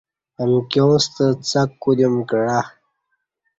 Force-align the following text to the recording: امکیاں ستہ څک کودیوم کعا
امکیاں 0.43 0.95
ستہ 1.03 1.25
څک 1.49 1.69
کودیوم 1.81 2.15
کعا 2.29 2.59